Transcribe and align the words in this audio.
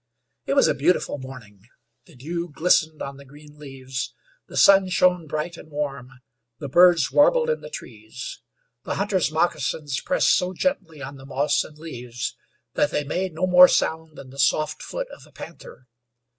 It 0.47 0.55
was 0.55 0.67
a 0.67 0.73
beautiful 0.73 1.19
morning; 1.19 1.67
the 2.07 2.15
dew 2.15 2.49
glistened 2.49 3.03
on 3.03 3.17
the 3.17 3.23
green 3.23 3.59
leaves, 3.59 4.15
the 4.47 4.57
sun 4.57 4.89
shone 4.89 5.27
bright 5.27 5.57
and 5.57 5.69
warm, 5.69 6.09
the 6.57 6.67
birds 6.67 7.11
warbled 7.11 7.51
in 7.51 7.61
the 7.61 7.69
trees. 7.69 8.41
The 8.83 8.95
hunter's 8.95 9.31
moccasins 9.31 10.01
pressed 10.01 10.35
so 10.35 10.53
gently 10.53 11.03
on 11.03 11.17
the 11.17 11.25
moss 11.27 11.63
and 11.63 11.77
leaves 11.77 12.35
that 12.73 12.89
they 12.89 13.03
made 13.03 13.35
no 13.35 13.45
more 13.45 13.67
sound 13.67 14.17
than 14.17 14.31
the 14.31 14.39
soft 14.39 14.81
foot 14.81 15.07
of 15.11 15.27
a 15.27 15.31
panther. 15.31 15.85